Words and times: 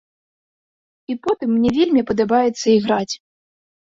І 1.13 1.17
потым 1.27 1.49
мне 1.57 1.69
вельмі 1.77 2.01
падабаецца 2.13 2.67
іграць. 2.77 3.13